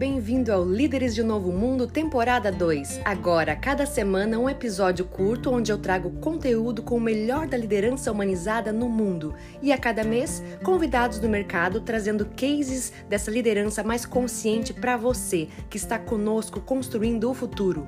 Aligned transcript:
bem-vindo 0.00 0.50
ao 0.50 0.64
Líderes 0.64 1.14
de 1.14 1.22
Novo 1.22 1.52
Mundo, 1.52 1.86
temporada 1.86 2.50
2. 2.50 3.02
Agora, 3.04 3.54
cada 3.54 3.84
semana, 3.84 4.38
um 4.38 4.48
episódio 4.48 5.04
curto 5.04 5.50
onde 5.50 5.70
eu 5.70 5.76
trago 5.76 6.12
conteúdo 6.20 6.82
com 6.82 6.96
o 6.96 7.00
melhor 7.00 7.46
da 7.46 7.54
liderança 7.54 8.10
humanizada 8.10 8.72
no 8.72 8.88
mundo. 8.88 9.34
E 9.60 9.70
a 9.70 9.76
cada 9.76 10.02
mês, 10.02 10.42
convidados 10.64 11.18
do 11.18 11.28
mercado 11.28 11.82
trazendo 11.82 12.24
cases 12.24 12.94
dessa 13.10 13.30
liderança 13.30 13.82
mais 13.82 14.06
consciente 14.06 14.72
para 14.72 14.96
você 14.96 15.48
que 15.68 15.76
está 15.76 15.98
conosco 15.98 16.62
construindo 16.62 17.30
o 17.30 17.34
futuro. 17.34 17.86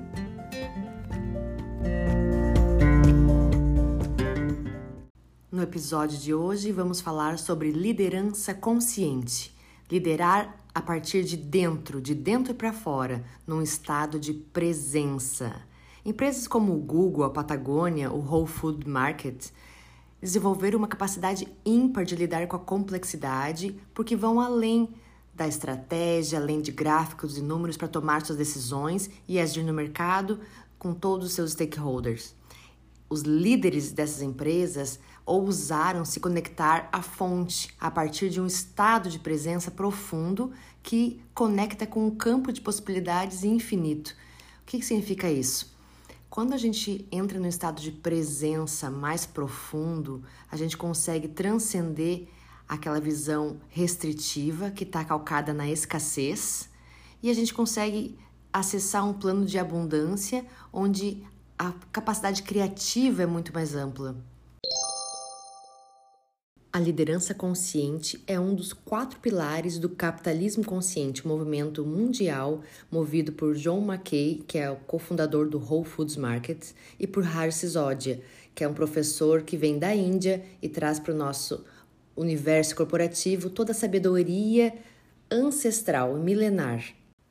No 5.51 5.63
episódio 5.63 6.19
de 6.19 6.31
hoje, 6.31 6.71
vamos 6.71 7.01
falar 7.01 7.39
sobre 7.39 7.71
liderança 7.71 8.53
consciente. 8.53 9.51
Liderar 9.89 10.62
a 10.73 10.81
partir 10.81 11.23
de 11.23 11.37
dentro, 11.37 12.01
de 12.01 12.15
dentro 12.15 12.53
para 12.53 12.73
fora, 12.73 13.23
num 13.45 13.61
estado 13.61 14.19
de 14.19 14.33
presença. 14.33 15.53
Empresas 16.03 16.47
como 16.47 16.73
o 16.73 16.79
Google, 16.79 17.23
a 17.23 17.29
Patagônia, 17.29 18.11
o 18.11 18.19
Whole 18.19 18.47
Food 18.47 18.89
Market 18.89 19.51
desenvolveram 20.19 20.79
uma 20.79 20.87
capacidade 20.87 21.47
ímpar 21.65 22.05
de 22.05 22.15
lidar 22.15 22.47
com 22.47 22.55
a 22.55 22.59
complexidade, 22.59 23.75
porque 23.93 24.15
vão 24.15 24.39
além 24.39 24.89
da 25.33 25.47
estratégia, 25.47 26.39
além 26.39 26.61
de 26.61 26.71
gráficos 26.71 27.37
e 27.37 27.41
números 27.41 27.77
para 27.77 27.87
tomar 27.87 28.25
suas 28.25 28.37
decisões 28.37 29.09
e 29.27 29.39
agir 29.39 29.63
no 29.63 29.73
mercado 29.73 30.39
com 30.79 30.93
todos 30.93 31.27
os 31.27 31.33
seus 31.33 31.51
stakeholders. 31.51 32.35
Os 33.13 33.21
líderes 33.21 33.91
dessas 33.91 34.23
empresas 34.23 34.99
ousaram 35.23 36.03
se 36.03 36.19
conectar 36.19 36.89
à 36.91 37.03
fonte 37.03 37.69
a 37.79 37.91
partir 37.91 38.27
de 38.27 38.41
um 38.41 38.47
estado 38.47 39.07
de 39.07 39.19
presença 39.19 39.69
profundo 39.69 40.51
que 40.81 41.21
conecta 41.31 41.85
com 41.85 42.07
um 42.07 42.09
campo 42.09 42.51
de 42.51 42.59
possibilidades 42.59 43.43
infinito. 43.43 44.15
O 44.63 44.65
que, 44.65 44.81
significa 44.81 45.29
isso? 45.29 45.77
Quando 46.27 46.53
a 46.53 46.57
gente 46.57 47.07
entra 47.11 47.39
no 47.39 47.45
estado 47.45 47.79
de 47.79 47.91
presença 47.91 48.89
mais 48.89 49.27
profundo, 49.27 50.23
a 50.51 50.57
gente 50.57 50.75
consegue 50.75 51.27
transcender 51.27 52.27
aquela 52.67 52.99
visão 52.99 53.61
restritiva 53.69 54.71
que 54.71 54.85
está 54.85 55.05
calcada 55.05 55.53
na 55.53 55.69
escassez 55.69 56.67
e 57.21 57.29
a 57.29 57.33
gente 57.35 57.53
consegue 57.53 58.17
acessar 58.51 59.07
um 59.07 59.13
plano 59.13 59.45
de 59.45 59.59
abundância 59.59 60.43
onde 60.71 61.23
a 61.57 61.71
capacidade 61.91 62.43
criativa 62.43 63.23
é 63.23 63.25
muito 63.25 63.53
mais 63.53 63.75
ampla. 63.75 64.15
A 66.71 66.79
liderança 66.79 67.35
consciente 67.35 68.23
é 68.25 68.39
um 68.39 68.55
dos 68.55 68.73
quatro 68.73 69.19
pilares 69.19 69.77
do 69.77 69.87
capitalismo 69.87 70.63
consciente, 70.65 71.27
movimento 71.27 71.85
mundial 71.85 72.63
movido 72.91 73.31
por 73.31 73.53
John 73.53 73.79
Mackay, 73.81 74.43
que 74.47 74.57
é 74.57 74.71
o 74.71 74.75
cofundador 74.77 75.47
do 75.47 75.59
Whole 75.59 75.85
Foods 75.85 76.17
Market, 76.17 76.71
e 76.99 77.05
por 77.05 77.23
Harsh 77.23 77.57
Sisodia, 77.57 78.23
que 78.55 78.63
é 78.63 78.67
um 78.67 78.73
professor 78.73 79.43
que 79.43 79.55
vem 79.55 79.77
da 79.77 79.93
Índia 79.93 80.43
e 80.63 80.67
traz 80.67 80.99
para 80.99 81.13
o 81.13 81.17
nosso 81.17 81.63
universo 82.15 82.75
corporativo 82.75 83.51
toda 83.51 83.71
a 83.71 83.75
sabedoria 83.75 84.73
ancestral 85.29 86.17
e 86.17 86.21
milenar. 86.21 86.83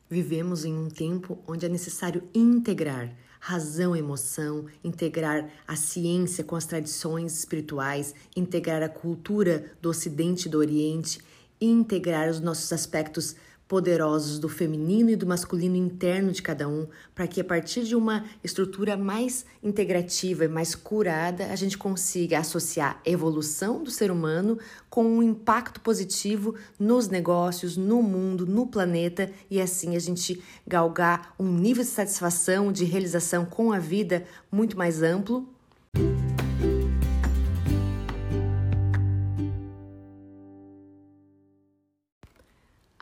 Vivemos 0.08 0.64
em 0.64 0.72
um 0.72 0.88
tempo 0.88 1.38
onde 1.48 1.66
é 1.66 1.68
necessário 1.68 2.22
integrar 2.32 3.12
razão 3.44 3.96
emoção, 3.96 4.66
integrar 4.84 5.50
a 5.66 5.74
ciência 5.74 6.44
com 6.44 6.54
as 6.54 6.64
tradições 6.64 7.36
espirituais, 7.36 8.14
integrar 8.36 8.84
a 8.84 8.88
cultura 8.88 9.72
do 9.82 9.88
Ocidente 9.88 10.46
e 10.46 10.48
do 10.48 10.58
Oriente, 10.58 11.18
integrar 11.60 12.30
os 12.30 12.38
nossos 12.38 12.72
aspectos 12.72 13.34
poderosos 13.72 14.38
do 14.38 14.50
feminino 14.50 15.08
e 15.08 15.16
do 15.16 15.26
masculino 15.26 15.76
interno 15.76 16.30
de 16.30 16.42
cada 16.42 16.68
um, 16.68 16.86
para 17.14 17.26
que 17.26 17.40
a 17.40 17.44
partir 17.44 17.84
de 17.84 17.96
uma 17.96 18.26
estrutura 18.44 18.98
mais 18.98 19.46
integrativa 19.62 20.44
e 20.44 20.48
mais 20.48 20.74
curada, 20.74 21.46
a 21.46 21.56
gente 21.56 21.78
consiga 21.78 22.38
associar 22.38 23.00
a 23.02 23.08
evolução 23.08 23.82
do 23.82 23.90
ser 23.90 24.10
humano 24.10 24.58
com 24.90 25.06
um 25.06 25.22
impacto 25.22 25.80
positivo 25.80 26.54
nos 26.78 27.08
negócios, 27.08 27.74
no 27.78 28.02
mundo, 28.02 28.46
no 28.46 28.66
planeta 28.66 29.32
e 29.50 29.58
assim 29.58 29.96
a 29.96 29.98
gente 29.98 30.42
galgar 30.66 31.34
um 31.38 31.50
nível 31.50 31.82
de 31.82 31.88
satisfação, 31.88 32.70
de 32.70 32.84
realização 32.84 33.46
com 33.46 33.72
a 33.72 33.78
vida 33.78 34.26
muito 34.50 34.76
mais 34.76 35.02
amplo 35.02 35.48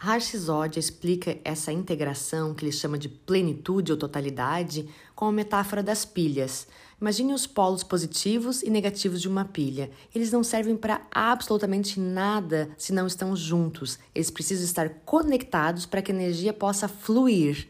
Harshizódia 0.03 0.81
explica 0.81 1.39
essa 1.45 1.71
integração, 1.71 2.55
que 2.55 2.65
ele 2.65 2.73
chama 2.73 2.97
de 2.97 3.07
plenitude 3.07 3.93
ou 3.93 3.99
totalidade, 3.99 4.89
com 5.15 5.27
a 5.27 5.33
metáfora 5.33 5.83
das 5.83 6.07
pilhas. 6.07 6.67
Imagine 6.99 7.35
os 7.35 7.47
polos 7.47 7.83
positivos 7.83 8.63
e 8.63 8.71
negativos 8.71 9.21
de 9.21 9.29
uma 9.29 9.45
pilha. 9.45 9.91
Eles 10.15 10.33
não 10.33 10.43
servem 10.43 10.75
para 10.75 11.07
absolutamente 11.11 12.01
nada 12.01 12.71
se 12.79 12.95
não 12.95 13.07
estão 13.07 13.37
juntos. 13.37 13.99
Eles 14.15 14.31
precisam 14.31 14.65
estar 14.65 14.89
conectados 15.05 15.85
para 15.85 16.01
que 16.01 16.11
a 16.11 16.15
energia 16.15 16.55
possa 16.55 16.89
fluir. 16.89 17.69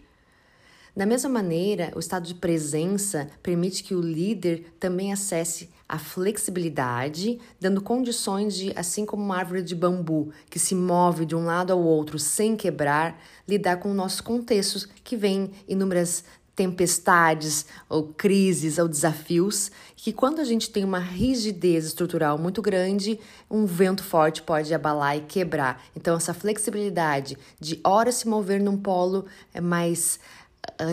Da 0.97 1.06
mesma 1.06 1.30
maneira, 1.30 1.92
o 1.97 1.98
estado 1.98 2.26
de 2.26 2.34
presença 2.34 3.28
permite 3.42 3.82
que 3.82 3.94
o 3.94 4.00
líder 4.00 4.72
também 4.78 5.12
acesse 5.12 5.68
a 5.90 5.98
flexibilidade, 5.98 7.40
dando 7.60 7.82
condições 7.82 8.54
de, 8.54 8.72
assim 8.76 9.04
como 9.04 9.24
uma 9.24 9.36
árvore 9.36 9.60
de 9.60 9.74
bambu 9.74 10.32
que 10.48 10.56
se 10.56 10.72
move 10.72 11.26
de 11.26 11.34
um 11.34 11.44
lado 11.44 11.72
ao 11.72 11.82
outro 11.82 12.16
sem 12.16 12.56
quebrar, 12.56 13.20
lidar 13.46 13.78
com 13.78 13.92
nossos 13.92 14.20
contextos 14.20 14.86
que 15.02 15.16
vêm 15.16 15.50
inúmeras 15.66 16.22
tempestades 16.54 17.66
ou 17.88 18.08
crises 18.08 18.78
ou 18.78 18.86
desafios, 18.86 19.72
que 19.96 20.12
quando 20.12 20.40
a 20.40 20.44
gente 20.44 20.70
tem 20.70 20.84
uma 20.84 20.98
rigidez 20.98 21.86
estrutural 21.86 22.38
muito 22.38 22.62
grande, 22.62 23.18
um 23.50 23.66
vento 23.66 24.04
forte 24.04 24.42
pode 24.42 24.72
abalar 24.72 25.16
e 25.16 25.22
quebrar. 25.22 25.82
Então 25.96 26.16
essa 26.16 26.34
flexibilidade 26.34 27.36
de 27.58 27.80
hora 27.82 28.12
se 28.12 28.28
mover 28.28 28.60
num 28.60 28.76
polo 28.76 29.24
é 29.52 29.60
mais 29.60 30.20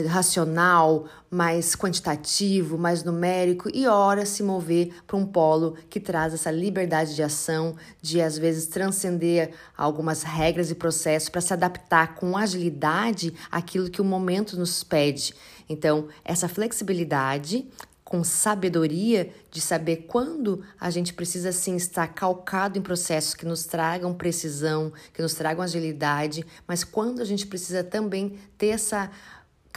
racional, 0.08 1.06
mais 1.30 1.76
quantitativo, 1.76 2.78
mais 2.78 3.04
numérico 3.04 3.70
e 3.74 3.88
ora 3.88 4.26
se 4.26 4.44
mover 4.44 4.94
para 5.06 5.18
um 5.18 5.26
polo 5.26 5.76
que 5.90 6.00
traz 6.00 6.34
essa 6.34 6.52
liberdade 6.52 7.16
de 7.16 7.24
ação, 7.24 7.76
de 8.02 8.22
às 8.22 8.38
vezes 8.38 8.68
transcender 8.68 9.52
algumas 9.78 10.24
regras 10.24 10.72
e 10.72 10.76
processos 10.76 11.30
para 11.30 11.42
se 11.42 11.54
adaptar 11.54 12.16
com 12.16 12.38
agilidade 12.38 13.34
àquilo 13.52 13.90
que 13.90 14.02
o 14.02 14.06
momento 14.06 14.58
nos 14.58 14.84
pede. 14.84 15.34
Então, 15.70 16.08
essa 16.24 16.48
flexibilidade 16.48 17.68
com 18.06 18.24
sabedoria 18.24 19.34
de 19.52 19.60
saber 19.60 20.06
quando 20.08 20.64
a 20.80 20.90
gente 20.90 21.14
precisa 21.14 21.52
sim 21.52 21.76
estar 21.76 22.08
calcado 22.08 22.80
em 22.80 22.82
processos 22.82 23.34
que 23.34 23.46
nos 23.46 23.66
tragam 23.66 24.14
precisão, 24.14 24.94
que 25.14 25.22
nos 25.22 25.34
tragam 25.34 25.62
agilidade, 25.62 26.46
mas 26.66 26.86
quando 26.86 27.22
a 27.22 27.26
gente 27.26 27.46
precisa 27.46 27.84
também 27.84 28.40
ter 28.58 28.68
essa 28.68 29.12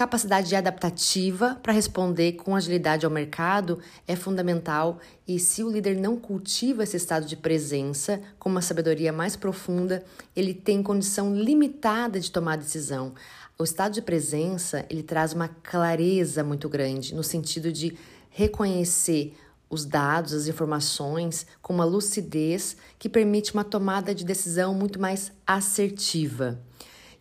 Capacidade 0.01 0.57
adaptativa 0.57 1.59
para 1.63 1.75
responder 1.75 2.33
com 2.33 2.57
agilidade 2.57 3.05
ao 3.05 3.13
mercado 3.13 3.81
é 4.09 4.17
fundamental 4.17 4.99
e 5.29 5.39
se 5.39 5.63
o 5.63 5.69
líder 5.71 5.95
não 5.95 6.17
cultiva 6.17 6.83
esse 6.83 6.97
estado 6.97 7.27
de 7.27 7.37
presença 7.37 8.19
com 8.39 8.49
uma 8.49 8.63
sabedoria 8.63 9.13
mais 9.13 9.37
profunda, 9.37 10.03
ele 10.35 10.55
tem 10.55 10.83
condição 10.83 11.37
limitada 11.37 12.19
de 12.19 12.33
tomar 12.33 12.57
decisão. 12.57 13.13
O 13.59 13.63
estado 13.63 13.93
de 13.93 14.01
presença, 14.01 14.87
ele 14.89 15.03
traz 15.03 15.35
uma 15.35 15.49
clareza 15.49 16.43
muito 16.43 16.67
grande 16.67 17.15
no 17.15 17.23
sentido 17.23 17.71
de 17.71 17.95
reconhecer 18.31 19.37
os 19.69 19.85
dados, 19.85 20.33
as 20.33 20.47
informações 20.47 21.47
com 21.61 21.75
uma 21.75 21.85
lucidez 21.85 22.75
que 22.99 23.07
permite 23.07 23.53
uma 23.53 23.65
tomada 23.65 24.15
de 24.15 24.25
decisão 24.25 24.73
muito 24.73 24.99
mais 24.99 25.31
assertiva. 25.47 26.59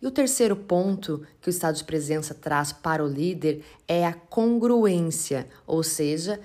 E 0.01 0.07
o 0.07 0.11
terceiro 0.11 0.55
ponto 0.55 1.25
que 1.41 1.49
o 1.49 1.51
estado 1.51 1.75
de 1.75 1.83
presença 1.83 2.33
traz 2.33 2.71
para 2.71 3.03
o 3.03 3.07
líder 3.07 3.63
é 3.87 4.05
a 4.05 4.13
congruência, 4.13 5.47
ou 5.67 5.83
seja, 5.83 6.39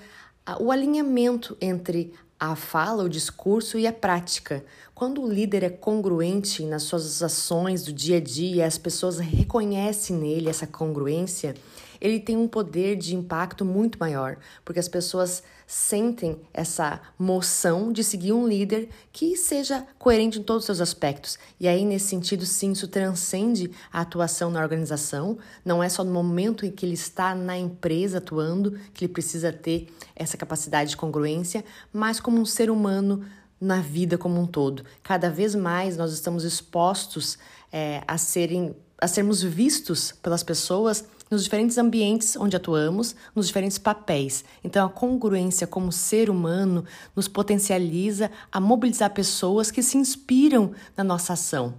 o 0.59 0.71
alinhamento 0.71 1.55
entre 1.61 2.13
a 2.37 2.55
fala, 2.55 3.03
o 3.03 3.09
discurso 3.09 3.79
e 3.79 3.87
a 3.87 3.93
prática. 3.93 4.63
Quando 4.93 5.21
o 5.21 5.31
líder 5.31 5.63
é 5.63 5.69
congruente 5.69 6.63
nas 6.65 6.83
suas 6.83 7.23
ações 7.23 7.83
do 7.83 7.93
dia 7.93 8.17
a 8.17 8.21
dia, 8.21 8.65
as 8.65 8.77
pessoas 8.77 9.19
reconhecem 9.19 10.17
nele 10.17 10.49
essa 10.49 10.67
congruência, 10.67 11.55
ele 11.99 12.19
tem 12.19 12.37
um 12.37 12.47
poder 12.47 12.95
de 12.95 13.15
impacto 13.15 13.63
muito 13.63 13.99
maior, 13.99 14.37
porque 14.63 14.79
as 14.79 14.87
pessoas 14.87 15.43
sentem 15.67 16.39
essa 16.53 17.01
moção 17.17 17.91
de 17.91 18.03
seguir 18.03 18.33
um 18.33 18.47
líder 18.47 18.89
que 19.11 19.35
seja 19.35 19.85
coerente 19.97 20.39
em 20.39 20.43
todos 20.43 20.63
os 20.63 20.65
seus 20.65 20.81
aspectos. 20.81 21.39
E 21.59 21.67
aí, 21.67 21.83
nesse 21.83 22.07
sentido, 22.07 22.45
sim, 22.45 22.71
isso 22.71 22.87
transcende 22.87 23.71
a 23.91 24.01
atuação 24.01 24.51
na 24.51 24.61
organização. 24.61 25.37
Não 25.63 25.81
é 25.81 25.89
só 25.89 26.03
no 26.03 26.11
momento 26.11 26.65
em 26.65 26.71
que 26.71 26.85
ele 26.85 26.93
está 26.93 27.33
na 27.33 27.57
empresa 27.57 28.19
atuando 28.19 28.77
que 28.93 29.05
ele 29.05 29.13
precisa 29.13 29.51
ter 29.51 29.87
essa 30.15 30.37
capacidade 30.37 30.91
de 30.91 30.97
congruência, 30.97 31.65
mas 31.91 32.19
como 32.19 32.39
um 32.39 32.45
ser 32.45 32.69
humano 32.69 33.25
na 33.59 33.81
vida 33.81 34.17
como 34.17 34.39
um 34.39 34.45
todo. 34.45 34.83
Cada 35.01 35.29
vez 35.29 35.55
mais 35.55 35.97
nós 35.97 36.11
estamos 36.11 36.43
expostos 36.43 37.37
é, 37.71 38.03
a 38.07 38.17
serem 38.17 38.75
a 38.97 39.07
sermos 39.07 39.43
vistos 39.43 40.13
pelas 40.23 40.41
pessoas 40.41 41.03
nos 41.29 41.43
diferentes 41.43 41.77
ambientes 41.77 42.35
onde 42.35 42.55
atuamos, 42.55 43.15
nos 43.33 43.47
diferentes 43.47 43.77
papéis. 43.77 44.45
Então, 44.63 44.85
a 44.85 44.89
congruência 44.89 45.65
como 45.65 45.91
ser 45.91 46.29
humano 46.29 46.85
nos 47.15 47.27
potencializa 47.27 48.31
a 48.51 48.59
mobilizar 48.59 49.13
pessoas 49.13 49.71
que 49.71 49.81
se 49.81 49.97
inspiram 49.97 50.71
na 50.95 51.03
nossa 51.03 51.33
ação. 51.33 51.75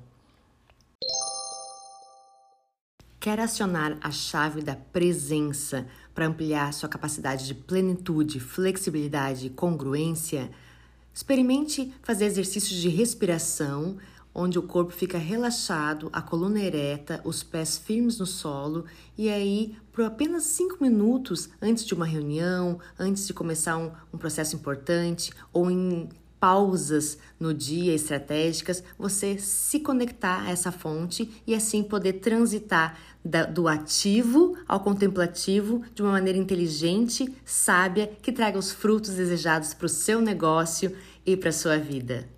Quer 3.20 3.40
acionar 3.40 3.96
a 4.00 4.10
chave 4.12 4.62
da 4.62 4.76
presença 4.76 5.86
para 6.14 6.26
ampliar 6.26 6.72
sua 6.72 6.88
capacidade 6.88 7.44
de 7.44 7.54
plenitude, 7.54 8.38
flexibilidade 8.38 9.46
e 9.46 9.50
congruência? 9.50 10.48
Experimente 11.12 11.92
fazer 12.02 12.26
exercícios 12.26 12.80
de 12.80 12.88
respiração, 12.88 13.96
onde 14.38 14.58
o 14.58 14.62
corpo 14.62 14.92
fica 14.92 15.16
relaxado, 15.16 16.10
a 16.12 16.20
coluna 16.20 16.60
ereta, 16.60 17.22
os 17.24 17.42
pés 17.42 17.78
firmes 17.78 18.18
no 18.18 18.26
solo, 18.26 18.84
e 19.16 19.30
aí, 19.30 19.74
por 19.90 20.04
apenas 20.04 20.42
cinco 20.44 20.76
minutos 20.82 21.48
antes 21.60 21.86
de 21.86 21.94
uma 21.94 22.04
reunião, 22.04 22.78
antes 22.98 23.26
de 23.26 23.32
começar 23.32 23.78
um, 23.78 23.90
um 24.12 24.18
processo 24.18 24.54
importante, 24.54 25.32
ou 25.54 25.70
em 25.70 26.06
pausas 26.38 27.16
no 27.40 27.54
dia 27.54 27.94
estratégicas, 27.94 28.84
você 28.98 29.38
se 29.38 29.80
conectar 29.80 30.42
a 30.42 30.50
essa 30.50 30.70
fonte 30.70 31.42
e 31.46 31.54
assim 31.54 31.82
poder 31.82 32.14
transitar 32.14 32.98
da, 33.24 33.44
do 33.46 33.66
ativo 33.66 34.54
ao 34.68 34.80
contemplativo 34.80 35.82
de 35.94 36.02
uma 36.02 36.12
maneira 36.12 36.38
inteligente, 36.38 37.34
sábia, 37.42 38.12
que 38.20 38.30
traga 38.30 38.58
os 38.58 38.70
frutos 38.70 39.14
desejados 39.14 39.72
para 39.72 39.86
o 39.86 39.88
seu 39.88 40.20
negócio 40.20 40.94
e 41.24 41.38
para 41.38 41.48
a 41.48 41.52
sua 41.54 41.78
vida. 41.78 42.35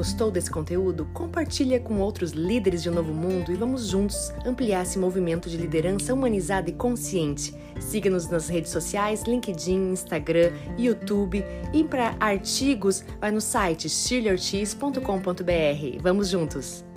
Gostou 0.00 0.30
desse 0.30 0.50
conteúdo? 0.50 1.04
Compartilha 1.12 1.78
com 1.78 2.00
outros 2.00 2.30
líderes 2.30 2.82
de 2.82 2.88
um 2.88 2.94
novo 2.94 3.12
mundo 3.12 3.52
e 3.52 3.54
vamos 3.54 3.88
juntos 3.88 4.32
ampliar 4.46 4.82
esse 4.82 4.98
movimento 4.98 5.50
de 5.50 5.58
liderança 5.58 6.14
humanizada 6.14 6.70
e 6.70 6.72
consciente. 6.72 7.54
Siga-nos 7.78 8.26
nas 8.26 8.48
redes 8.48 8.70
sociais, 8.70 9.24
LinkedIn, 9.24 9.90
Instagram, 9.90 10.52
YouTube 10.78 11.44
e 11.74 11.84
para 11.84 12.16
artigos 12.18 13.04
vai 13.20 13.30
no 13.30 13.42
site 13.42 13.90
shirleyortiz.com.br. 13.90 16.02
Vamos 16.02 16.30
juntos! 16.30 16.89